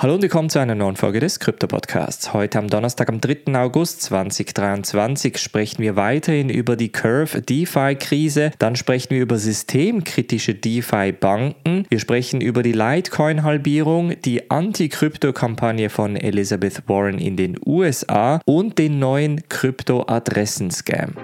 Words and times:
Hallo 0.00 0.14
und 0.14 0.22
willkommen 0.22 0.48
zu 0.48 0.60
einer 0.60 0.76
neuen 0.76 0.94
Folge 0.94 1.18
des 1.18 1.40
Krypto-Podcasts. 1.40 2.32
Heute 2.32 2.60
am 2.60 2.68
Donnerstag, 2.68 3.08
am 3.08 3.20
3. 3.20 3.52
August 3.56 4.00
2023 4.02 5.36
sprechen 5.38 5.82
wir 5.82 5.96
weiterhin 5.96 6.50
über 6.50 6.76
die 6.76 6.92
Curve 6.92 7.42
DeFi-Krise. 7.42 8.52
Dann 8.60 8.76
sprechen 8.76 9.10
wir 9.10 9.20
über 9.20 9.38
systemkritische 9.38 10.54
DeFi-Banken. 10.54 11.84
Wir 11.88 11.98
sprechen 11.98 12.40
über 12.40 12.62
die 12.62 12.74
Litecoin-Halbierung, 12.74 14.12
die 14.24 14.48
Anti-Krypto-Kampagne 14.48 15.90
von 15.90 16.14
Elizabeth 16.14 16.84
Warren 16.86 17.18
in 17.18 17.34
den 17.34 17.58
USA 17.66 18.40
und 18.44 18.78
den 18.78 19.00
neuen 19.00 19.48
Krypto-Adressen-Scam 19.48 21.14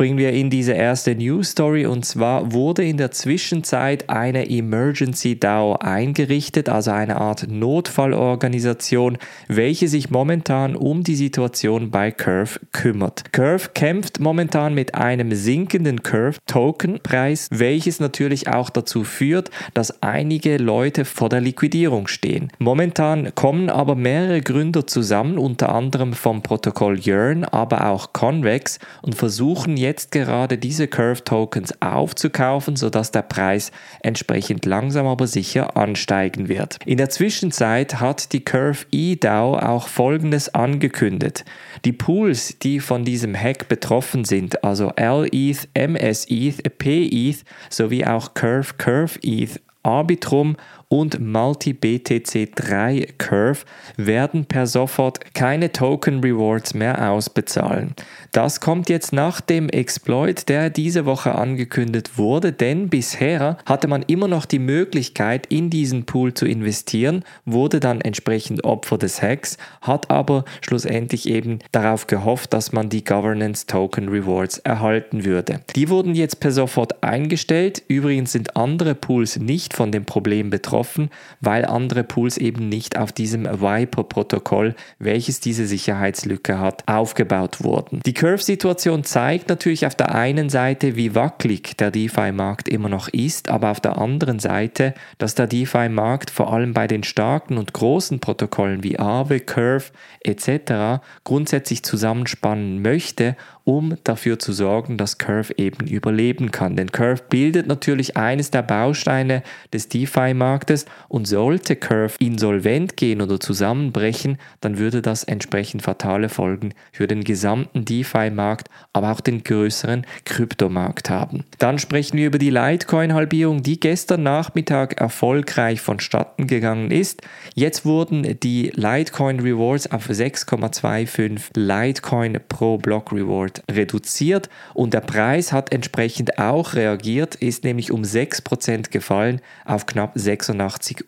springen 0.00 0.16
wir 0.16 0.32
in 0.32 0.48
diese 0.48 0.72
erste 0.72 1.14
News 1.14 1.50
Story 1.50 1.84
und 1.84 2.06
zwar 2.06 2.54
wurde 2.54 2.82
in 2.86 2.96
der 2.96 3.10
Zwischenzeit 3.10 4.08
eine 4.08 4.48
Emergency 4.48 5.38
DAO 5.38 5.74
eingerichtet, 5.74 6.70
also 6.70 6.90
eine 6.90 7.20
Art 7.20 7.48
Notfallorganisation, 7.50 9.18
welche 9.48 9.88
sich 9.88 10.08
momentan 10.08 10.74
um 10.74 11.02
die 11.02 11.16
Situation 11.16 11.90
bei 11.90 12.12
Curve 12.12 12.60
kümmert. 12.72 13.30
Curve 13.34 13.72
kämpft 13.74 14.20
momentan 14.20 14.72
mit 14.72 14.94
einem 14.94 15.34
sinkenden 15.34 16.02
Curve 16.02 16.38
Token 16.46 17.00
Preis, 17.02 17.48
welches 17.50 18.00
natürlich 18.00 18.48
auch 18.48 18.70
dazu 18.70 19.04
führt, 19.04 19.50
dass 19.74 20.02
einige 20.02 20.56
Leute 20.56 21.04
vor 21.04 21.28
der 21.28 21.42
Liquidierung 21.42 22.08
stehen. 22.08 22.50
Momentan 22.58 23.34
kommen 23.34 23.68
aber 23.68 23.96
mehrere 23.96 24.40
Gründer 24.40 24.86
zusammen, 24.86 25.36
unter 25.36 25.74
anderem 25.74 26.14
vom 26.14 26.40
Protokoll 26.40 26.98
Yearn, 26.98 27.44
aber 27.44 27.88
auch 27.88 28.14
Convex 28.14 28.78
und 29.02 29.14
versuchen 29.14 29.76
jetzt 29.76 29.89
jetzt 29.90 30.12
gerade 30.12 30.56
diese 30.56 30.86
Curve 30.86 31.24
Tokens 31.24 31.74
aufzukaufen, 31.82 32.76
sodass 32.76 33.10
der 33.10 33.22
Preis 33.22 33.72
entsprechend 34.02 34.64
langsam 34.64 35.06
aber 35.06 35.26
sicher 35.26 35.76
ansteigen 35.76 36.48
wird. 36.48 36.78
In 36.86 36.96
der 36.96 37.10
Zwischenzeit 37.10 38.00
hat 38.00 38.32
die 38.32 38.44
Curve 38.44 38.86
eDAO 38.92 39.58
auch 39.58 39.88
folgendes 39.88 40.54
angekündigt. 40.54 41.44
Die 41.84 41.92
Pools, 41.92 42.58
die 42.60 42.78
von 42.78 43.04
diesem 43.04 43.34
Hack 43.34 43.68
betroffen 43.68 44.24
sind, 44.24 44.62
also 44.62 44.92
LETH, 44.96 45.68
MSETH, 45.74 46.78
PETH 46.78 47.44
sowie 47.68 48.04
auch 48.04 48.34
Curve 48.34 48.74
Curve 48.78 49.18
ETH 49.22 49.60
Arbitrum 49.82 50.56
und 50.90 51.20
Multi-BTC3 51.20 53.12
Curve 53.16 53.60
werden 53.96 54.44
per 54.44 54.66
sofort 54.66 55.34
keine 55.34 55.70
Token 55.70 56.20
Rewards 56.20 56.74
mehr 56.74 57.12
ausbezahlen. 57.12 57.94
Das 58.32 58.60
kommt 58.60 58.88
jetzt 58.90 59.12
nach 59.12 59.40
dem 59.40 59.68
Exploit, 59.68 60.48
der 60.48 60.68
diese 60.68 61.06
Woche 61.06 61.36
angekündigt 61.36 62.18
wurde, 62.18 62.52
denn 62.52 62.88
bisher 62.88 63.56
hatte 63.66 63.86
man 63.86 64.02
immer 64.02 64.26
noch 64.26 64.44
die 64.46 64.58
Möglichkeit, 64.58 65.46
in 65.46 65.70
diesen 65.70 66.06
Pool 66.06 66.34
zu 66.34 66.44
investieren, 66.44 67.24
wurde 67.44 67.78
dann 67.78 68.00
entsprechend 68.00 68.64
Opfer 68.64 68.98
des 68.98 69.22
Hacks, 69.22 69.58
hat 69.82 70.10
aber 70.10 70.44
schlussendlich 70.60 71.28
eben 71.28 71.60
darauf 71.70 72.08
gehofft, 72.08 72.52
dass 72.52 72.72
man 72.72 72.88
die 72.88 73.04
Governance 73.04 73.66
Token 73.66 74.08
Rewards 74.08 74.58
erhalten 74.58 75.24
würde. 75.24 75.60
Die 75.76 75.88
wurden 75.88 76.16
jetzt 76.16 76.40
per 76.40 76.50
sofort 76.50 77.04
eingestellt. 77.04 77.84
Übrigens 77.86 78.32
sind 78.32 78.56
andere 78.56 78.96
Pools 78.96 79.38
nicht 79.38 79.74
von 79.74 79.92
dem 79.92 80.04
Problem 80.04 80.50
betroffen 80.50 80.79
betroffen, 80.80 81.10
weil 81.40 81.64
andere 81.64 82.04
Pools 82.04 82.38
eben 82.38 82.68
nicht 82.68 82.98
auf 82.98 83.12
diesem 83.12 83.44
Viper-Protokoll, 83.44 84.74
welches 84.98 85.40
diese 85.40 85.66
Sicherheitslücke 85.66 86.58
hat, 86.58 86.84
aufgebaut 86.86 87.62
wurden. 87.62 88.00
Die 88.06 88.14
Curve-Situation 88.14 89.04
zeigt 89.04 89.48
natürlich 89.48 89.86
auf 89.86 89.94
der 89.94 90.14
einen 90.14 90.48
Seite, 90.48 90.96
wie 90.96 91.14
wackelig 91.14 91.76
der 91.76 91.90
DeFi-Markt 91.90 92.68
immer 92.68 92.88
noch 92.88 93.08
ist, 93.08 93.50
aber 93.50 93.70
auf 93.70 93.80
der 93.80 93.98
anderen 93.98 94.38
Seite, 94.38 94.94
dass 95.18 95.34
der 95.34 95.46
DeFi-Markt 95.46 96.30
vor 96.30 96.52
allem 96.52 96.72
bei 96.72 96.86
den 96.86 97.02
starken 97.02 97.58
und 97.58 97.72
großen 97.72 98.20
Protokollen 98.20 98.82
wie 98.82 98.98
Aave, 98.98 99.40
Curve 99.40 99.90
etc. 100.22 101.02
grundsätzlich 101.24 101.82
zusammenspannen 101.82 102.82
möchte 102.82 103.36
um 103.70 103.96
dafür 104.04 104.38
zu 104.38 104.52
sorgen, 104.52 104.96
dass 104.96 105.18
Curve 105.18 105.54
eben 105.56 105.86
überleben 105.86 106.50
kann. 106.50 106.74
Denn 106.76 106.90
Curve 106.90 107.22
bildet 107.28 107.66
natürlich 107.66 108.16
eines 108.16 108.50
der 108.50 108.62
Bausteine 108.62 109.42
des 109.72 109.88
DeFi-Marktes 109.88 110.69
und 111.08 111.26
sollte 111.26 111.76
Curve 111.76 112.14
insolvent 112.18 112.96
gehen 112.96 113.20
oder 113.20 113.40
zusammenbrechen, 113.40 114.38
dann 114.60 114.78
würde 114.78 115.02
das 115.02 115.24
entsprechend 115.24 115.82
fatale 115.82 116.28
Folgen 116.28 116.72
für 116.92 117.06
den 117.06 117.24
gesamten 117.24 117.84
DeFi-Markt, 117.84 118.68
aber 118.92 119.12
auch 119.12 119.20
den 119.20 119.42
größeren 119.42 120.06
Kryptomarkt 120.24 121.10
haben. 121.10 121.44
Dann 121.58 121.78
sprechen 121.78 122.16
wir 122.16 122.26
über 122.26 122.38
die 122.38 122.50
Litecoin-Halbierung, 122.50 123.62
die 123.62 123.80
gestern 123.80 124.22
Nachmittag 124.22 125.00
erfolgreich 125.00 125.80
vonstatten 125.80 126.46
gegangen 126.46 126.90
ist. 126.90 127.22
Jetzt 127.54 127.84
wurden 127.84 128.38
die 128.40 128.72
Litecoin 128.74 129.40
Rewards 129.40 129.90
auf 129.90 130.08
6,25 130.08 131.50
Litecoin 131.54 132.38
pro 132.48 132.78
Block 132.78 133.12
Reward 133.12 133.62
reduziert 133.70 134.48
und 134.74 134.94
der 134.94 135.00
Preis 135.00 135.52
hat 135.52 135.72
entsprechend 135.72 136.38
auch 136.38 136.74
reagiert, 136.74 137.34
ist 137.34 137.64
nämlich 137.64 137.90
um 137.90 138.02
6% 138.02 138.90
gefallen 138.90 139.40
auf 139.64 139.86
knapp 139.86 140.12
86 140.14 140.59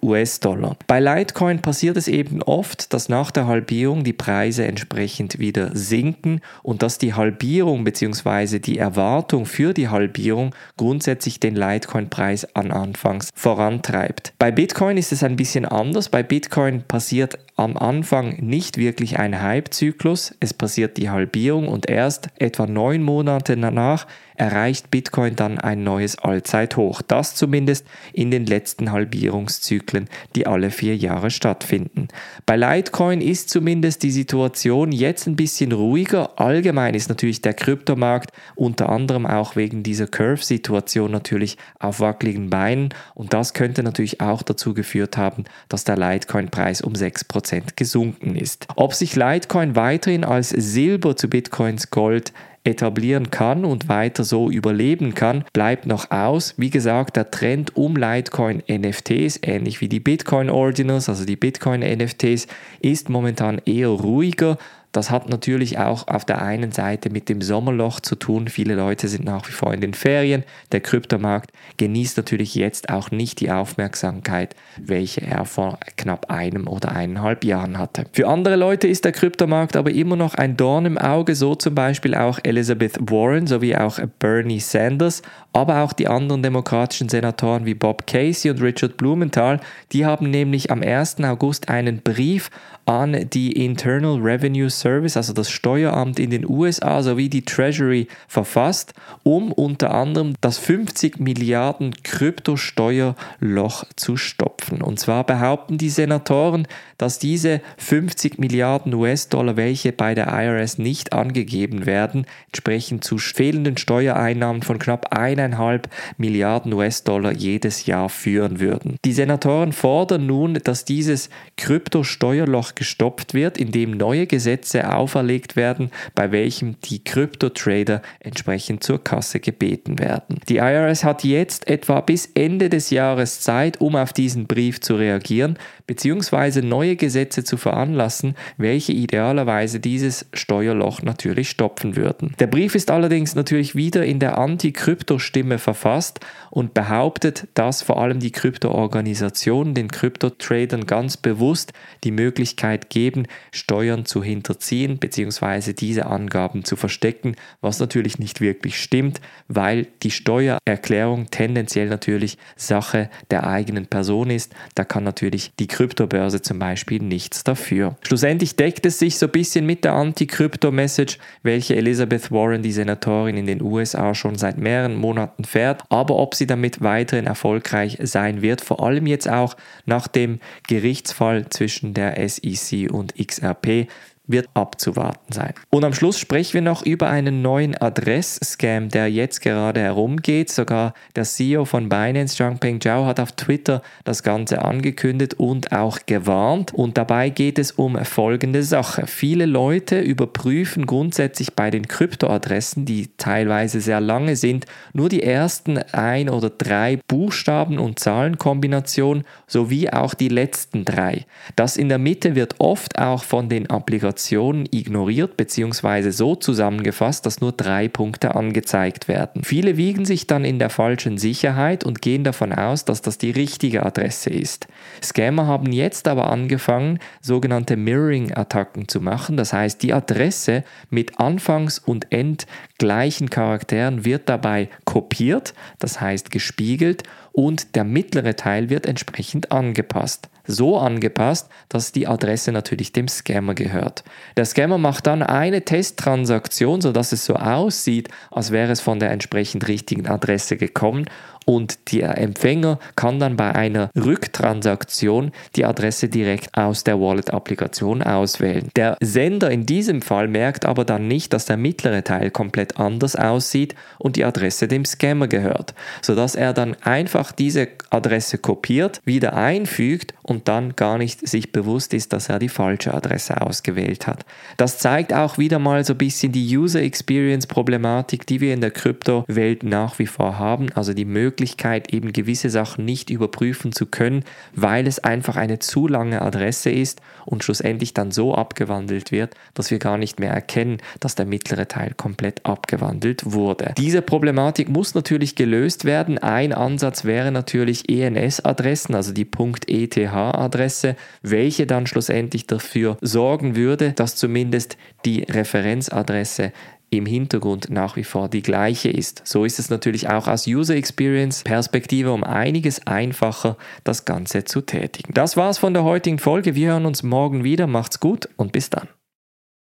US-Dollar. 0.02 0.76
Bei 0.86 1.00
Litecoin 1.00 1.60
passiert 1.60 1.96
es 1.96 2.08
eben 2.08 2.42
oft, 2.42 2.92
dass 2.92 3.08
nach 3.08 3.30
der 3.30 3.46
Halbierung 3.46 4.04
die 4.04 4.12
Preise 4.12 4.64
entsprechend 4.64 5.38
wieder 5.38 5.70
sinken 5.74 6.40
und 6.62 6.82
dass 6.82 6.98
die 6.98 7.14
Halbierung 7.14 7.84
bzw. 7.84 8.58
die 8.58 8.78
Erwartung 8.78 9.46
für 9.46 9.74
die 9.74 9.88
Halbierung 9.88 10.54
grundsätzlich 10.76 11.40
den 11.40 11.54
Litecoin-Preis 11.54 12.54
an 12.54 12.70
Anfangs 12.70 13.30
vorantreibt. 13.34 14.32
Bei 14.38 14.50
Bitcoin 14.50 14.96
ist 14.96 15.12
es 15.12 15.22
ein 15.22 15.36
bisschen 15.36 15.64
anders. 15.64 16.08
Bei 16.08 16.22
Bitcoin 16.22 16.82
passiert 16.82 17.38
am 17.56 17.76
Anfang 17.76 18.36
nicht 18.40 18.78
wirklich 18.78 19.18
ein 19.18 19.40
Hype-Zyklus. 19.40 20.34
Es 20.40 20.54
passiert 20.54 20.96
die 20.96 21.10
Halbierung 21.10 21.68
und 21.68 21.88
erst 21.88 22.28
etwa 22.38 22.66
neun 22.66 23.02
Monate 23.02 23.56
danach 23.56 24.06
erreicht 24.42 24.90
Bitcoin 24.90 25.36
dann 25.36 25.60
ein 25.60 25.84
neues 25.84 26.18
Allzeithoch. 26.18 27.00
Das 27.02 27.36
zumindest 27.36 27.86
in 28.12 28.32
den 28.32 28.44
letzten 28.44 28.90
Halbierungszyklen, 28.90 30.08
die 30.34 30.48
alle 30.48 30.72
vier 30.72 30.96
Jahre 30.96 31.30
stattfinden. 31.30 32.08
Bei 32.44 32.56
Litecoin 32.56 33.20
ist 33.20 33.50
zumindest 33.50 34.02
die 34.02 34.10
Situation 34.10 34.90
jetzt 34.90 35.28
ein 35.28 35.36
bisschen 35.36 35.70
ruhiger. 35.70 36.40
Allgemein 36.40 36.94
ist 36.94 37.08
natürlich 37.08 37.40
der 37.40 37.54
Kryptomarkt 37.54 38.32
unter 38.56 38.88
anderem 38.88 39.26
auch 39.26 39.54
wegen 39.54 39.84
dieser 39.84 40.08
Curve-Situation 40.08 41.12
natürlich 41.12 41.56
auf 41.78 42.00
wackeligen 42.00 42.50
Beinen 42.50 42.88
und 43.14 43.32
das 43.32 43.54
könnte 43.54 43.84
natürlich 43.84 44.20
auch 44.20 44.42
dazu 44.42 44.74
geführt 44.74 45.16
haben, 45.16 45.44
dass 45.68 45.84
der 45.84 45.96
Litecoin-Preis 45.96 46.80
um 46.80 46.94
6% 46.94 47.76
gesunken 47.76 48.34
ist. 48.34 48.66
Ob 48.74 48.94
sich 48.94 49.14
Litecoin 49.14 49.76
weiterhin 49.76 50.24
als 50.24 50.48
Silber 50.48 51.14
zu 51.14 51.28
Bitcoins 51.28 51.90
Gold 51.90 52.32
etablieren 52.64 53.30
kann 53.30 53.64
und 53.64 53.88
weiter 53.88 54.24
so 54.24 54.50
überleben 54.50 55.14
kann, 55.14 55.44
bleibt 55.52 55.86
noch 55.86 56.10
aus. 56.10 56.54
Wie 56.56 56.70
gesagt, 56.70 57.16
der 57.16 57.30
Trend 57.30 57.76
um 57.76 57.96
Litecoin 57.96 58.62
NFTs, 58.70 59.40
ähnlich 59.42 59.80
wie 59.80 59.88
die 59.88 60.00
Bitcoin 60.00 60.50
Ordinals, 60.50 61.08
also 61.08 61.24
die 61.24 61.36
Bitcoin 61.36 61.80
NFTs, 61.80 62.46
ist 62.80 63.08
momentan 63.08 63.60
eher 63.64 63.88
ruhiger. 63.88 64.58
Das 64.92 65.10
hat 65.10 65.28
natürlich 65.28 65.78
auch 65.78 66.06
auf 66.06 66.26
der 66.26 66.42
einen 66.42 66.70
Seite 66.70 67.08
mit 67.08 67.30
dem 67.30 67.40
Sommerloch 67.40 68.00
zu 68.00 68.14
tun. 68.14 68.48
Viele 68.48 68.74
Leute 68.74 69.08
sind 69.08 69.24
nach 69.24 69.48
wie 69.48 69.52
vor 69.52 69.72
in 69.72 69.80
den 69.80 69.94
Ferien. 69.94 70.44
Der 70.70 70.80
Kryptomarkt 70.80 71.50
genießt 71.78 72.18
natürlich 72.18 72.54
jetzt 72.54 72.90
auch 72.90 73.10
nicht 73.10 73.40
die 73.40 73.50
Aufmerksamkeit, 73.50 74.54
welche 74.78 75.22
er 75.22 75.46
vor 75.46 75.78
knapp 75.96 76.30
einem 76.30 76.68
oder 76.68 76.92
eineinhalb 76.92 77.42
Jahren 77.42 77.78
hatte. 77.78 78.04
Für 78.12 78.28
andere 78.28 78.56
Leute 78.56 78.86
ist 78.86 79.06
der 79.06 79.12
Kryptomarkt 79.12 79.76
aber 79.76 79.90
immer 79.90 80.16
noch 80.16 80.34
ein 80.34 80.58
Dorn 80.58 80.84
im 80.84 80.98
Auge, 80.98 81.34
so 81.34 81.54
zum 81.54 81.74
Beispiel 81.74 82.14
auch 82.14 82.38
Elizabeth 82.42 82.98
Warren 83.10 83.46
sowie 83.46 83.74
auch 83.74 83.98
Bernie 84.18 84.60
Sanders, 84.60 85.22
aber 85.54 85.82
auch 85.82 85.94
die 85.94 86.08
anderen 86.08 86.42
demokratischen 86.42 87.08
Senatoren 87.08 87.64
wie 87.64 87.74
Bob 87.74 88.06
Casey 88.06 88.50
und 88.50 88.60
Richard 88.60 88.98
Blumenthal. 88.98 89.60
Die 89.92 90.04
haben 90.04 90.30
nämlich 90.30 90.70
am 90.70 90.82
1. 90.82 91.20
August 91.20 91.70
einen 91.70 92.02
Brief 92.02 92.50
an 92.84 93.28
die 93.30 93.52
Internal 93.64 94.20
Revenue 94.20 94.68
Service, 94.82 95.16
also 95.16 95.32
das 95.32 95.50
Steueramt 95.50 96.18
in 96.18 96.30
den 96.30 96.48
USA 96.48 97.02
sowie 97.02 97.28
die 97.28 97.44
Treasury 97.44 98.08
verfasst, 98.26 98.94
um 99.22 99.52
unter 99.52 99.94
anderem 99.94 100.34
das 100.40 100.58
50 100.58 101.20
Milliarden 101.20 101.94
Kryptosteuerloch 102.02 103.84
zu 103.96 104.16
stopfen. 104.16 104.82
Und 104.82 104.98
zwar 104.98 105.24
behaupten 105.24 105.78
die 105.78 105.90
Senatoren, 105.90 106.66
dass 106.98 107.18
diese 107.18 107.60
50 107.78 108.38
Milliarden 108.38 108.92
US-Dollar, 108.94 109.56
welche 109.56 109.92
bei 109.92 110.14
der 110.14 110.28
IRS 110.28 110.78
nicht 110.78 111.12
angegeben 111.12 111.86
werden, 111.86 112.26
entsprechend 112.46 113.04
zu 113.04 113.18
fehlenden 113.18 113.76
Steuereinnahmen 113.76 114.62
von 114.62 114.78
knapp 114.78 115.12
eineinhalb 115.16 115.88
Milliarden 116.16 116.72
US-Dollar 116.72 117.32
jedes 117.32 117.86
Jahr 117.86 118.08
führen 118.08 118.60
würden. 118.60 118.96
Die 119.04 119.12
Senatoren 119.12 119.72
fordern 119.72 120.26
nun, 120.26 120.54
dass 120.64 120.84
dieses 120.84 121.30
Kryptosteuerloch 121.56 122.74
gestoppt 122.74 123.34
wird, 123.34 123.58
indem 123.58 123.92
neue 123.92 124.26
Gesetze 124.26 124.71
auferlegt 124.80 125.56
werden, 125.56 125.90
bei 126.14 126.32
welchem 126.32 126.76
die 126.80 127.04
Kryptotrader 127.04 128.02
entsprechend 128.20 128.82
zur 128.82 129.02
Kasse 129.02 129.40
gebeten 129.40 129.98
werden. 129.98 130.40
Die 130.48 130.56
IRS 130.56 131.04
hat 131.04 131.24
jetzt 131.24 131.68
etwa 131.68 132.00
bis 132.00 132.30
Ende 132.34 132.68
des 132.68 132.90
Jahres 132.90 133.40
Zeit, 133.40 133.80
um 133.80 133.96
auf 133.96 134.12
diesen 134.12 134.46
Brief 134.46 134.80
zu 134.80 134.94
reagieren, 134.94 135.58
beziehungsweise 135.86 136.62
neue 136.62 136.96
Gesetze 136.96 137.44
zu 137.44 137.56
veranlassen, 137.56 138.34
welche 138.56 138.92
idealerweise 138.92 139.80
dieses 139.80 140.26
Steuerloch 140.32 141.02
natürlich 141.02 141.50
stopfen 141.50 141.96
würden. 141.96 142.34
Der 142.38 142.46
Brief 142.46 142.74
ist 142.74 142.90
allerdings 142.90 143.34
natürlich 143.34 143.74
wieder 143.74 144.04
in 144.04 144.18
der 144.18 144.38
Anti-Krypto-Stimme 144.38 145.58
verfasst 145.58 146.20
und 146.50 146.74
behauptet, 146.74 147.48
dass 147.54 147.82
vor 147.82 148.00
allem 148.00 148.20
die 148.20 148.32
Krypto-Organisationen 148.32 149.74
den 149.74 149.90
Krypto-Tradern 149.90 150.86
ganz 150.86 151.16
bewusst 151.16 151.72
die 152.04 152.10
Möglichkeit 152.10 152.90
geben, 152.90 153.26
Steuern 153.50 154.06
zu 154.06 154.22
hinterziehen 154.22 154.61
bzw. 154.98 155.72
diese 155.72 156.06
Angaben 156.06 156.64
zu 156.64 156.76
verstecken, 156.76 157.36
was 157.60 157.80
natürlich 157.80 158.18
nicht 158.18 158.40
wirklich 158.40 158.80
stimmt, 158.80 159.20
weil 159.48 159.86
die 160.02 160.10
Steuererklärung 160.10 161.30
tendenziell 161.30 161.88
natürlich 161.88 162.38
Sache 162.56 163.10
der 163.30 163.46
eigenen 163.46 163.86
Person 163.86 164.30
ist. 164.30 164.54
Da 164.74 164.84
kann 164.84 165.04
natürlich 165.04 165.52
die 165.58 165.66
Kryptobörse 165.66 166.42
zum 166.42 166.58
Beispiel 166.58 167.02
nichts 167.02 167.44
dafür. 167.44 167.96
Schlussendlich 168.02 168.56
deckt 168.56 168.86
es 168.86 168.98
sich 168.98 169.18
so 169.18 169.26
ein 169.26 169.32
bisschen 169.32 169.66
mit 169.66 169.84
der 169.84 169.94
Anti-Krypto-Message, 169.94 171.18
welche 171.42 171.76
Elizabeth 171.76 172.30
Warren, 172.30 172.62
die 172.62 172.72
Senatorin 172.72 173.36
in 173.36 173.46
den 173.46 173.62
USA, 173.62 174.14
schon 174.14 174.36
seit 174.36 174.58
mehreren 174.58 174.94
Monaten 174.94 175.44
fährt. 175.44 175.82
Aber 175.88 176.16
ob 176.16 176.34
sie 176.34 176.46
damit 176.46 176.80
weiterhin 176.80 177.26
erfolgreich 177.26 177.98
sein 178.02 178.42
wird, 178.42 178.60
vor 178.60 178.82
allem 178.82 179.06
jetzt 179.06 179.28
auch 179.28 179.56
nach 179.86 180.08
dem 180.08 180.40
Gerichtsfall 180.68 181.48
zwischen 181.50 181.94
der 181.94 182.16
SEC 182.28 182.90
und 182.90 183.14
XRP, 183.14 183.88
wird 184.26 184.48
abzuwarten 184.54 185.32
sein. 185.32 185.52
Und 185.70 185.84
am 185.84 185.94
Schluss 185.94 186.18
sprechen 186.18 186.54
wir 186.54 186.62
noch 186.62 186.84
über 186.84 187.08
einen 187.08 187.42
neuen 187.42 187.76
Adress-Scam, 187.76 188.88
der 188.88 189.10
jetzt 189.10 189.40
gerade 189.40 189.80
herumgeht. 189.80 190.50
Sogar 190.50 190.94
der 191.16 191.24
CEO 191.24 191.64
von 191.64 191.88
Binance, 191.88 192.36
Changpeng 192.36 192.80
Zhao, 192.80 193.04
hat 193.06 193.18
auf 193.18 193.32
Twitter 193.32 193.82
das 194.04 194.22
Ganze 194.22 194.62
angekündigt 194.62 195.34
und 195.34 195.72
auch 195.72 195.98
gewarnt. 196.06 196.72
Und 196.72 196.98
dabei 196.98 197.30
geht 197.30 197.58
es 197.58 197.72
um 197.72 197.96
folgende 198.04 198.62
Sache. 198.62 199.06
Viele 199.06 199.46
Leute 199.46 200.00
überprüfen 200.00 200.86
grundsätzlich 200.86 201.54
bei 201.54 201.70
den 201.70 201.88
Kryptoadressen, 201.88 202.84
die 202.84 203.08
teilweise 203.16 203.80
sehr 203.80 204.00
lange 204.00 204.36
sind, 204.36 204.66
nur 204.92 205.08
die 205.08 205.22
ersten 205.22 205.78
ein 205.78 206.28
oder 206.28 206.50
drei 206.50 207.00
Buchstaben 207.08 207.78
und 207.78 207.98
Zahlenkombinationen 207.98 209.24
sowie 209.48 209.90
auch 209.90 210.14
die 210.14 210.28
letzten 210.28 210.84
drei. 210.84 211.26
Das 211.56 211.76
in 211.76 211.88
der 211.88 211.98
Mitte 211.98 212.36
wird 212.36 212.54
oft 212.58 212.98
auch 212.98 213.24
von 213.24 213.48
den 213.48 213.68
Applikationen 213.68 214.11
Informationen 214.12 214.68
ignoriert 214.70 215.38
bzw. 215.38 216.10
so 216.10 216.34
zusammengefasst, 216.34 217.24
dass 217.24 217.40
nur 217.40 217.52
drei 217.52 217.88
Punkte 217.88 218.34
angezeigt 218.34 219.08
werden. 219.08 219.42
Viele 219.42 219.78
wiegen 219.78 220.04
sich 220.04 220.26
dann 220.26 220.44
in 220.44 220.58
der 220.58 220.68
falschen 220.68 221.16
Sicherheit 221.16 221.82
und 221.82 222.02
gehen 222.02 222.22
davon 222.22 222.52
aus, 222.52 222.84
dass 222.84 223.00
das 223.00 223.16
die 223.16 223.30
richtige 223.30 223.86
Adresse 223.86 224.28
ist. 224.28 224.66
Scammer 225.02 225.46
haben 225.46 225.72
jetzt 225.72 226.08
aber 226.08 226.30
angefangen, 226.30 226.98
sogenannte 227.22 227.76
Mirroring-Attacken 227.76 228.86
zu 228.86 229.00
machen. 229.00 229.38
Das 229.38 229.54
heißt, 229.54 229.82
die 229.82 229.94
Adresse 229.94 230.62
mit 230.90 231.18
Anfangs- 231.18 231.78
und 231.78 232.12
Endgleichen 232.12 233.30
Charakteren 233.30 234.04
wird 234.04 234.28
dabei 234.28 234.68
kopiert, 234.84 235.54
das 235.78 236.02
heißt 236.02 236.30
gespiegelt 236.30 237.04
und 237.32 237.74
der 237.74 237.84
mittlere 237.84 238.36
Teil 238.36 238.70
wird 238.70 238.86
entsprechend 238.86 239.52
angepasst 239.52 240.28
so 240.46 240.78
angepasst, 240.78 241.48
dass 241.68 241.92
die 241.92 242.06
Adresse 242.06 242.52
natürlich 242.52 242.92
dem 242.92 243.08
Scammer 243.08 243.54
gehört. 243.54 244.04
Der 244.36 244.44
Scammer 244.44 244.78
macht 244.78 245.06
dann 245.06 245.22
eine 245.22 245.64
Testtransaktion, 245.64 246.80
sodass 246.80 247.12
es 247.12 247.24
so 247.24 247.34
aussieht, 247.34 248.08
als 248.30 248.50
wäre 248.50 248.72
es 248.72 248.80
von 248.80 248.98
der 248.98 249.10
entsprechend 249.10 249.68
richtigen 249.68 250.06
Adresse 250.06 250.56
gekommen 250.56 251.06
und 251.44 251.92
der 251.92 252.18
Empfänger 252.18 252.78
kann 252.96 253.18
dann 253.18 253.36
bei 253.36 253.54
einer 253.54 253.90
Rücktransaktion 253.96 255.32
die 255.56 255.64
Adresse 255.64 256.08
direkt 256.08 256.56
aus 256.56 256.84
der 256.84 257.00
Wallet-Applikation 257.00 258.02
auswählen. 258.02 258.68
Der 258.76 258.96
Sender 259.00 259.50
in 259.50 259.66
diesem 259.66 260.02
Fall 260.02 260.28
merkt 260.28 260.64
aber 260.64 260.84
dann 260.84 261.08
nicht, 261.08 261.32
dass 261.32 261.46
der 261.46 261.56
mittlere 261.56 262.04
Teil 262.04 262.30
komplett 262.30 262.78
anders 262.78 263.16
aussieht 263.16 263.74
und 263.98 264.16
die 264.16 264.24
Adresse 264.24 264.68
dem 264.68 264.84
Scammer 264.84 265.28
gehört, 265.28 265.74
sodass 266.00 266.34
er 266.34 266.52
dann 266.52 266.76
einfach 266.82 267.32
diese 267.32 267.68
Adresse 267.90 268.38
kopiert, 268.38 269.00
wieder 269.04 269.34
einfügt 269.34 270.14
und 270.22 270.48
dann 270.48 270.76
gar 270.76 270.98
nicht 270.98 271.26
sich 271.26 271.52
bewusst 271.52 271.94
ist, 271.94 272.12
dass 272.12 272.28
er 272.28 272.38
die 272.38 272.48
falsche 272.48 272.94
Adresse 272.94 273.40
ausgewählt 273.40 274.06
hat. 274.06 274.24
Das 274.56 274.78
zeigt 274.78 275.12
auch 275.12 275.38
wieder 275.38 275.58
mal 275.58 275.84
so 275.84 275.94
ein 275.94 275.98
bisschen 275.98 276.32
die 276.32 276.56
User 276.56 276.82
Experience 276.82 277.46
Problematik, 277.46 278.26
die 278.26 278.40
wir 278.40 278.54
in 278.54 278.60
der 278.60 278.70
Kryptowelt 278.70 279.62
nach 279.62 279.98
wie 279.98 280.06
vor 280.06 280.38
haben, 280.38 280.70
also 280.74 280.94
die 280.94 281.04
Möglichkeit, 281.04 281.31
Möglichkeit, 281.32 281.94
eben 281.94 282.12
gewisse 282.12 282.50
Sachen 282.50 282.84
nicht 282.84 283.08
überprüfen 283.08 283.72
zu 283.72 283.86
können, 283.86 284.22
weil 284.54 284.86
es 284.86 284.98
einfach 284.98 285.36
eine 285.36 285.58
zu 285.60 285.88
lange 285.88 286.20
Adresse 286.20 286.70
ist 286.70 287.00
und 287.24 287.42
schlussendlich 287.42 287.94
dann 287.94 288.10
so 288.10 288.34
abgewandelt 288.34 289.12
wird, 289.12 289.34
dass 289.54 289.70
wir 289.70 289.78
gar 289.78 289.96
nicht 289.96 290.20
mehr 290.20 290.30
erkennen, 290.30 290.76
dass 291.00 291.14
der 291.14 291.24
mittlere 291.24 291.68
Teil 291.68 291.94
komplett 291.96 292.44
abgewandelt 292.44 293.32
wurde. 293.32 293.72
Diese 293.78 294.02
Problematik 294.02 294.68
muss 294.68 294.94
natürlich 294.94 295.34
gelöst 295.34 295.86
werden. 295.86 296.18
Ein 296.18 296.52
Ansatz 296.52 297.06
wäre 297.06 297.32
natürlich 297.32 297.88
ENS-Adressen, 297.88 298.94
also 298.94 299.14
die 299.14 299.26
.eth-Adresse, 299.32 300.96
welche 301.22 301.66
dann 301.66 301.86
schlussendlich 301.86 302.46
dafür 302.46 302.98
sorgen 303.00 303.56
würde, 303.56 303.92
dass 303.92 304.16
zumindest 304.16 304.76
die 305.06 305.22
Referenzadresse 305.22 306.52
im 306.92 307.06
Hintergrund 307.06 307.70
nach 307.70 307.96
wie 307.96 308.04
vor 308.04 308.28
die 308.28 308.42
gleiche 308.42 308.90
ist. 308.90 309.22
So 309.24 309.44
ist 309.44 309.58
es 309.58 309.70
natürlich 309.70 310.08
auch 310.08 310.28
aus 310.28 310.46
User 310.46 310.76
Experience 310.76 311.42
Perspektive 311.42 312.12
um 312.12 312.22
einiges 312.22 312.86
einfacher, 312.86 313.56
das 313.84 314.04
Ganze 314.04 314.44
zu 314.44 314.60
tätigen. 314.60 315.14
Das 315.14 315.36
war's 315.36 315.58
von 315.58 315.72
der 315.72 315.84
heutigen 315.84 316.18
Folge. 316.18 316.54
Wir 316.54 316.72
hören 316.72 316.86
uns 316.86 317.02
morgen 317.02 317.44
wieder. 317.44 317.66
Macht's 317.66 317.98
gut 317.98 318.28
und 318.36 318.52
bis 318.52 318.70
dann. 318.70 318.88